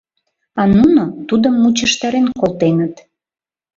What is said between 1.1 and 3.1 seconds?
тудым мучыштарен колтеныт.